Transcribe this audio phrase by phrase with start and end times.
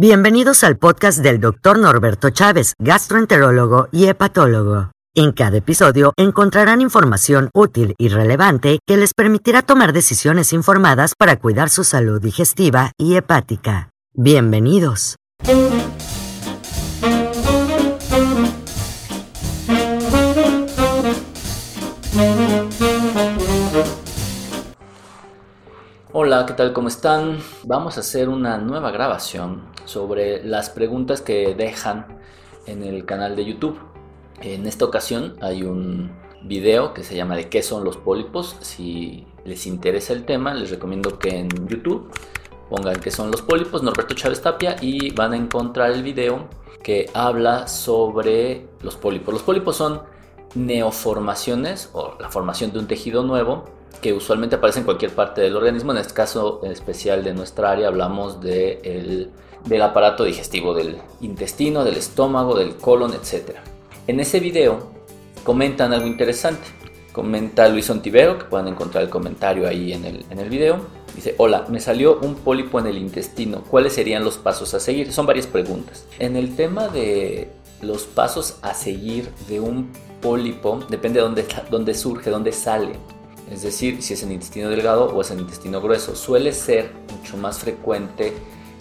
[0.00, 1.76] Bienvenidos al podcast del Dr.
[1.76, 4.92] Norberto Chávez, gastroenterólogo y hepatólogo.
[5.12, 11.40] En cada episodio encontrarán información útil y relevante que les permitirá tomar decisiones informadas para
[11.40, 13.90] cuidar su salud digestiva y hepática.
[14.14, 15.16] Bienvenidos.
[26.28, 26.74] Hola, ¿qué tal?
[26.74, 27.38] ¿Cómo están?
[27.64, 32.04] Vamos a hacer una nueva grabación sobre las preguntas que dejan
[32.66, 33.78] en el canal de YouTube.
[34.42, 36.10] En esta ocasión hay un
[36.42, 38.56] video que se llama de qué son los pólipos.
[38.60, 42.12] Si les interesa el tema, les recomiendo que en YouTube
[42.68, 46.46] pongan qué son los pólipos, Norberto Chávez Tapia, y van a encontrar el video
[46.82, 49.32] que habla sobre los pólipos.
[49.32, 50.02] Los pólipos son
[50.58, 53.64] neoformaciones o la formación de un tejido nuevo
[54.02, 55.92] que usualmente aparece en cualquier parte del organismo.
[55.92, 59.30] En este caso en especial de nuestra área hablamos de
[59.64, 63.56] del aparato digestivo, del intestino, del estómago, del colon, etc.
[64.06, 64.88] En ese video
[65.44, 66.66] comentan algo interesante.
[67.12, 70.78] Comenta Luis Ontivero, que pueden encontrar el comentario ahí en el, en el video.
[71.16, 73.64] Dice, hola, me salió un pólipo en el intestino.
[73.68, 75.12] ¿Cuáles serían los pasos a seguir?
[75.12, 76.06] Son varias preguntas.
[76.20, 77.50] En el tema de
[77.82, 79.90] los pasos a seguir de un
[80.20, 82.98] pólipo, depende de dónde, dónde surge, dónde sale
[83.50, 86.14] es decir, si es en intestino delgado o es en intestino grueso.
[86.14, 88.34] Suele ser mucho más frecuente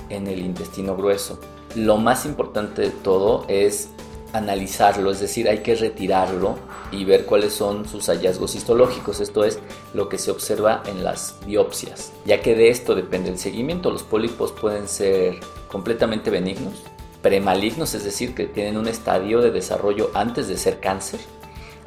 [0.09, 1.39] en el intestino grueso.
[1.75, 3.89] Lo más importante de todo es
[4.33, 6.57] analizarlo, es decir, hay que retirarlo
[6.91, 9.59] y ver cuáles son sus hallazgos histológicos, esto es
[9.93, 13.89] lo que se observa en las biopsias, ya que de esto depende el seguimiento.
[13.89, 16.83] Los pólipos pueden ser completamente benignos,
[17.21, 21.19] premalignos, es decir, que tienen un estadio de desarrollo antes de ser cáncer,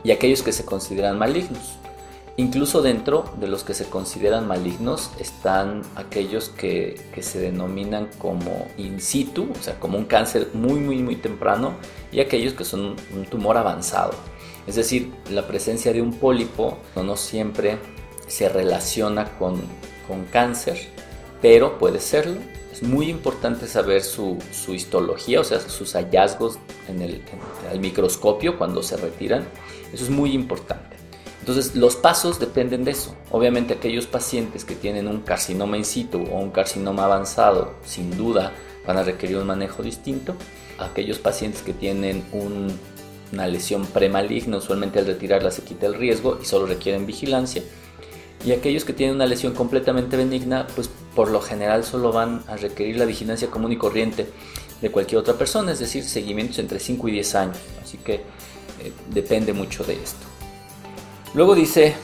[0.03, 1.77] y aquellos que se consideran malignos.
[2.37, 9.01] Incluso dentro de los que se consideran malignos están aquellos que, se denominan como in
[9.01, 11.75] situ, o sea, como un cáncer muy, muy, muy temprano,
[12.11, 14.15] y aquellos que son un tumor avanzado.
[14.67, 17.79] Es decir, la presencia de un pólipo no, siempre
[18.27, 19.61] se relaciona con,
[20.33, 20.89] cáncer,
[21.43, 22.41] pero puede serlo.
[22.81, 26.59] Es muy importante saber su, histología, o sea, sus hallazgos
[26.89, 29.47] en el, en el microscopio cuando se retiran.
[29.93, 30.97] Eso es muy importante.
[31.41, 33.15] Entonces, los pasos dependen de eso.
[33.31, 38.53] Obviamente, aquellos pacientes que tienen un carcinoma in situ o un carcinoma avanzado, sin duda,
[38.87, 40.35] van a requerir un manejo distinto.
[40.79, 46.47] Aquellos pacientes que tienen una lesión premaligna, usualmente al retirarla se quita el riesgo y
[46.47, 47.63] solo requieren vigilancia.
[48.45, 52.57] Y aquellos que tienen una lesión completamente benigna, pues por lo general solo van a
[52.57, 54.29] requerir la vigilancia común y corriente
[54.81, 57.59] de cualquier otra persona, es decir, seguimientos entre 5 y 10 años.
[57.83, 60.27] Así que eh, depende mucho de esto.
[61.35, 61.95] Luego dice,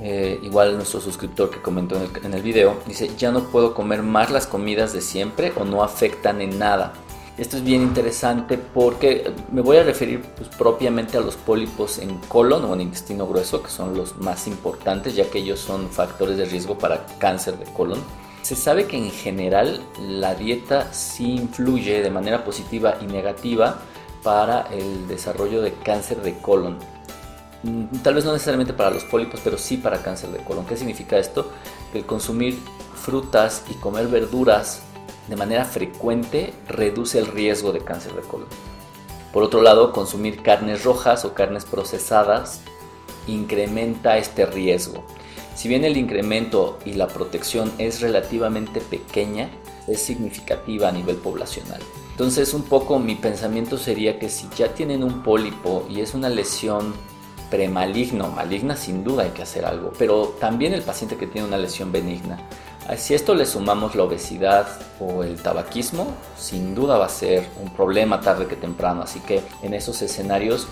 [0.00, 4.30] eh, igual nuestro suscriptor que comentó en el, video, dice, ya no puedo comer más
[4.30, 6.92] las comidas de siempre o no afectan en nada.
[7.36, 12.18] Esto es bien interesante porque me voy a referir pues, propiamente a los pólipos en
[12.28, 16.36] colon o en intestino grueso, que son los más importantes, ya que ellos son factores
[16.36, 17.98] de riesgo para cáncer de colon.
[18.42, 23.80] Se sabe que en general la dieta sí influye de manera positiva y negativa
[24.22, 26.78] para el desarrollo de cáncer de colon.
[27.64, 30.66] Mm, tal vez no necesariamente para los pólipos, pero sí para cáncer de colon.
[30.66, 31.50] ¿Qué significa esto?
[31.92, 32.60] Que el consumir
[32.94, 34.82] frutas y comer verduras
[35.28, 38.48] de manera frecuente reduce el riesgo de cáncer de colon.
[39.32, 42.60] Por otro lado, consumir carnes rojas o carnes procesadas
[43.26, 45.04] incrementa este riesgo.
[45.54, 49.50] Si bien el incremento y la protección es relativamente pequeña,
[49.86, 51.80] es significativa a nivel poblacional.
[52.10, 56.28] Entonces un poco mi pensamiento sería que si ya tienen un pólipo y es una
[56.28, 56.94] lesión
[57.50, 61.58] premaligno, maligna sin duda hay que hacer algo, pero también el paciente que tiene una
[61.58, 62.38] lesión benigna.
[62.98, 64.68] Si a esto le sumamos la obesidad
[65.00, 66.06] o el tabaquismo,
[66.38, 70.68] sin duda va a ser un problema tarde que temprano, así que en esos escenarios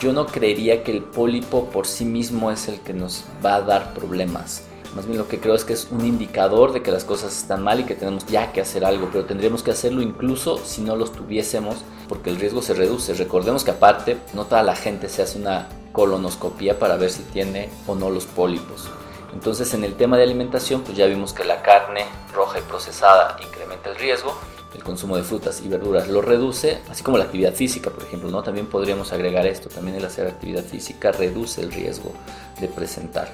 [0.00, 3.62] yo no creería que el pólipo por sí mismo es el que nos va a
[3.62, 4.64] dar problemas.
[4.96, 7.62] Más bien lo que creo es que es un indicador de que las cosas están
[7.62, 10.96] mal y que tenemos ya que hacer algo, pero tendríamos que hacerlo incluso si no
[10.96, 11.76] los tuviésemos,
[12.08, 13.14] porque el riesgo se reduce.
[13.14, 17.70] Recordemos que aparte, no toda la gente se hace una colonoscopía para ver si tiene
[17.86, 18.88] o no los pólipos.
[19.32, 23.36] Entonces en el tema de alimentación pues ya vimos que la carne roja y procesada
[23.42, 24.34] incrementa el riesgo,
[24.74, 28.30] el consumo de frutas y verduras lo reduce, así como la actividad física, por ejemplo,
[28.30, 28.42] ¿no?
[28.42, 32.12] También podríamos agregar esto, también el hacer actividad física reduce el riesgo
[32.60, 33.28] de presentar.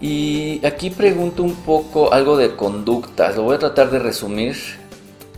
[0.00, 4.56] Y aquí pregunto un poco algo de conductas, lo voy a tratar de resumir.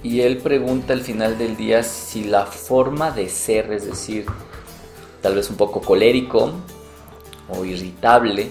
[0.02, 4.26] Y él pregunta al final del día si la forma de ser, es decir,
[5.20, 6.52] tal vez un poco colérico
[7.48, 8.50] o irritable,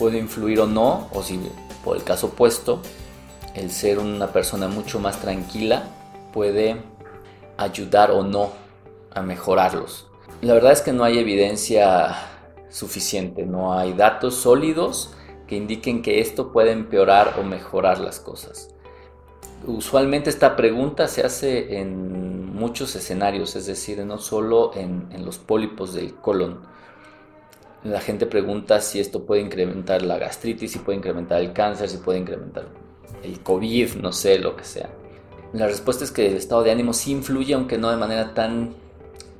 [0.00, 1.38] puede influir o no, o si
[1.84, 2.80] por el caso opuesto,
[3.54, 5.84] el ser una persona mucho más tranquila
[6.32, 6.82] puede
[7.58, 8.50] ayudar o no
[9.12, 10.08] a mejorarlos.
[10.40, 12.16] La verdad es que no hay evidencia
[12.70, 15.14] suficiente, no hay datos sólidos
[15.46, 18.70] que indiquen que esto puede empeorar o mejorar las cosas.
[19.66, 25.92] Usualmente esta pregunta se hace en muchos escenarios, es decir, no solo en, los pólipos
[25.92, 26.60] del colon.
[27.84, 31.96] La gente pregunta si esto puede incrementar la gastritis, si puede incrementar el cáncer, si
[31.98, 32.66] puede incrementar
[33.22, 34.90] el COVID, no sé, lo que sea.
[35.52, 38.74] La respuesta es que el estado de ánimo sí influye, aunque no de manera tan,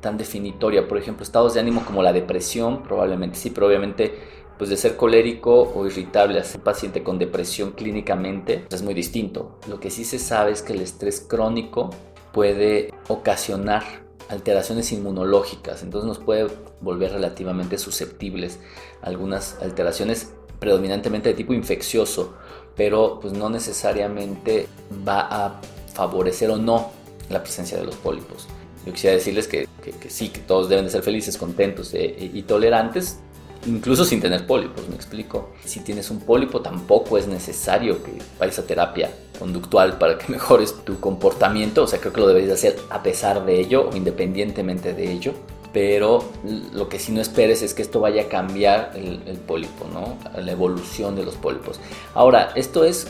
[0.01, 0.89] tan definitoria.
[0.89, 4.97] Por ejemplo, estados de ánimo como la depresión, probablemente sí, pero obviamente pues de ser
[4.97, 9.59] colérico o irritable a ser paciente con depresión clínicamente es muy distinto.
[9.67, 11.89] Lo que sí se sabe es que el estrés crónico
[12.31, 13.85] puede ocasionar
[14.31, 16.47] alteraciones inmunológicas, entonces nos puede
[16.81, 18.61] volver relativamente susceptibles
[19.03, 20.31] a algunas alteraciones
[20.61, 22.35] predominantemente de tipo infeccioso,
[22.77, 24.69] pero pues no necesariamente
[25.07, 25.61] va a
[25.95, 26.93] favorecer o no
[27.29, 28.47] la presencia de los pólipos.
[28.87, 29.69] Yo quisiera decirles que,
[30.09, 33.19] sí, que todos deben de ser felices, contentos eh, y tolerantes,
[33.67, 35.51] incluso sin tener pólipos, me explico.
[35.65, 40.75] Si tienes un pólipo tampoco es necesario que vayas a terapia conductual para que mejores
[40.85, 44.95] tu comportamiento, o sea, creo que lo deberías hacer a pesar de ello o independientemente
[44.95, 45.35] de ello.
[45.73, 46.25] Pero
[46.73, 50.17] lo que sí no esperes es que esto vaya a cambiar el, el pólipo, ¿no?
[50.37, 51.79] La evolución de los pólipos.
[52.13, 53.07] Ahora, esto es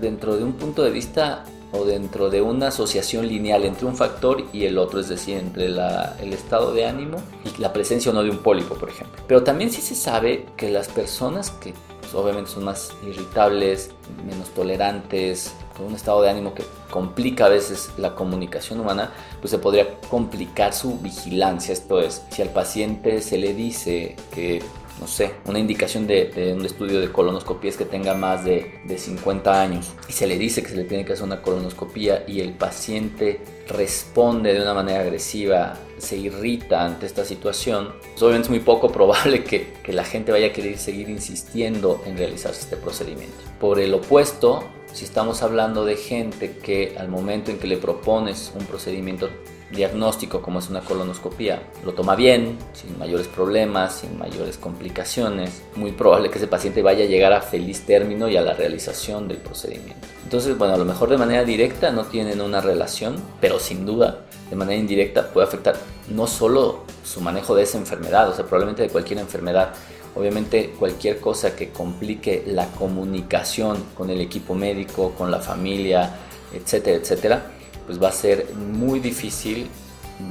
[0.00, 4.44] dentro de un punto de vista o dentro de una asociación lineal entre un factor
[4.52, 8.22] y el otro, es decir, entre el estado de ánimo y la presencia o no
[8.22, 9.22] de un pólipo, por ejemplo.
[9.26, 13.90] Pero también sí se sabe que las personas que pues, obviamente son más irritables,
[14.26, 19.52] menos tolerantes, con un estado de ánimo que complica a veces la comunicación humana, pues
[19.52, 21.72] se podría complicar su vigilancia.
[21.72, 24.60] Esto es, si al paciente se le dice que
[25.00, 29.62] no sé, una indicación de, un estudio de colonoscopía es que tenga más de, 50
[29.62, 32.52] años y se le dice que se le tiene que hacer una colonoscopía y el
[32.52, 38.60] paciente responde de una manera agresiva, se irrita ante esta situación, pues obviamente es muy
[38.60, 43.38] poco probable que, que la gente vaya a querer seguir insistiendo en realizarse este procedimiento.
[43.58, 48.52] Por el opuesto, si estamos hablando de gente que al momento en que le propones
[48.58, 49.30] un procedimiento
[49.70, 55.92] diagnóstico como es una colonoscopía lo toma bien, sin mayores problemas, sin mayores complicaciones, muy
[55.92, 59.38] probable que ese paciente vaya a llegar a feliz término y a la realización del
[59.38, 60.06] procedimiento.
[60.24, 64.26] Entonces, bueno, a lo mejor de manera directa no tienen una relación, pero sin duda
[64.48, 65.76] de manera indirecta puede afectar
[66.08, 69.72] no solo su manejo de esa enfermedad, o sea, probablemente de cualquier enfermedad.
[70.14, 76.16] Obviamente cualquier cosa que complique la comunicación con el equipo médico, con la familia,
[76.52, 77.52] etcétera, etcétera,
[77.86, 79.68] pues va a ser muy difícil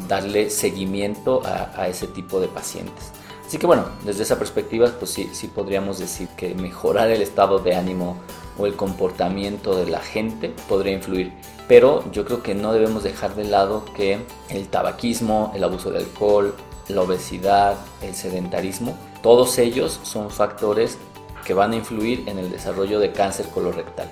[0.07, 3.11] darle seguimiento a, ese tipo de pacientes.
[3.45, 7.59] Así que bueno, desde esa perspectiva, pues sí, sí podríamos decir que mejorar el estado
[7.59, 8.17] de ánimo
[8.59, 11.31] o el comportamiento de la gente podría influir.
[11.67, 14.19] Pero yo creo que no debemos dejar de lado que
[14.49, 16.53] el tabaquismo, el abuso de alcohol,
[16.87, 20.97] la obesidad, el sedentarismo, todos ellos son factores
[21.45, 24.09] que van a influir en el desarrollo de cáncer colorectal.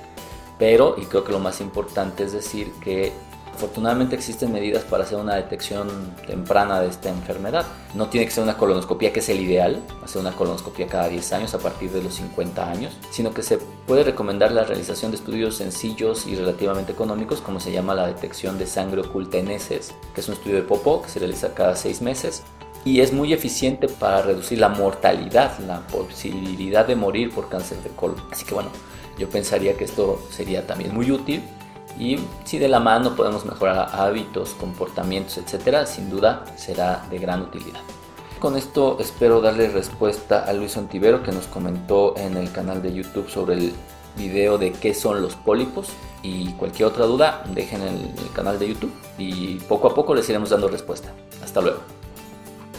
[0.57, 3.13] Pero, y creo que lo más importante es decir que
[3.57, 5.87] Afortunadamente existen medidas para hacer una detección
[6.27, 7.65] temprana de esta enfermedad.
[7.95, 11.33] No tiene que ser una colonoscopia, que es el ideal, hacer una colonoscopia cada 10
[11.33, 15.17] años a partir de los 50 años, sino que se puede recomendar la realización de
[15.17, 19.91] estudios sencillos y relativamente económicos, como se llama la detección de sangre oculta en heces,
[20.13, 22.43] que es un estudio de popó que se realiza cada 6 meses
[22.85, 27.89] y es muy eficiente para reducir la mortalidad, la posibilidad de morir por cáncer de
[27.89, 28.21] colon.
[28.31, 28.69] Así que bueno,
[29.17, 31.41] yo pensaría que esto sería también muy útil
[31.99, 37.41] y si de la mano podemos mejorar hábitos, comportamientos, etcétera, sin duda será de gran
[37.41, 37.81] utilidad.
[38.39, 42.93] Con esto espero darle respuesta a Luis Ontivero que nos comentó en el canal de
[42.93, 43.73] YouTube sobre el
[44.15, 45.87] video de qué son los pólipos
[46.21, 50.29] y cualquier otra duda dejen en el canal de YouTube y poco a poco les
[50.29, 51.13] iremos dando respuesta.
[51.43, 51.79] Hasta luego.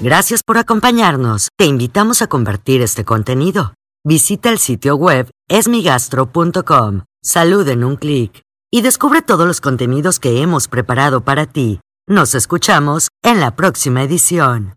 [0.01, 1.49] Gracias por acompañarnos.
[1.57, 3.75] Te invitamos a compartir este contenido.
[4.05, 7.03] Visita el sitio web esmigastro.com.
[7.21, 11.81] Salud en un clic y descubre todos los contenidos que hemos preparado para ti.
[12.07, 14.75] Nos escuchamos en la próxima edición.